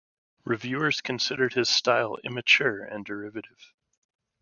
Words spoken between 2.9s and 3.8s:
derivative.